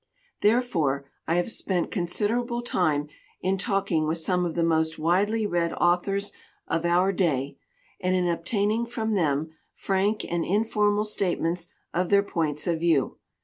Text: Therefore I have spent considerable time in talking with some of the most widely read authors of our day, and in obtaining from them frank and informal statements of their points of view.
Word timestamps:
Therefore 0.41 1.05
I 1.27 1.35
have 1.35 1.51
spent 1.51 1.91
considerable 1.91 2.63
time 2.63 3.07
in 3.39 3.59
talking 3.59 4.07
with 4.07 4.17
some 4.17 4.45
of 4.47 4.55
the 4.55 4.63
most 4.63 4.97
widely 4.97 5.45
read 5.45 5.73
authors 5.73 6.33
of 6.67 6.85
our 6.85 7.11
day, 7.11 7.59
and 7.99 8.15
in 8.15 8.27
obtaining 8.27 8.87
from 8.87 9.13
them 9.13 9.53
frank 9.75 10.25
and 10.27 10.43
informal 10.43 11.05
statements 11.05 11.67
of 11.93 12.09
their 12.09 12.23
points 12.23 12.65
of 12.65 12.79
view. 12.79 13.19